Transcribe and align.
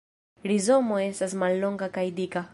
Rizomo 0.51 0.97
estas 1.03 1.37
mallonga 1.45 1.91
kaj 2.01 2.07
dika. 2.23 2.47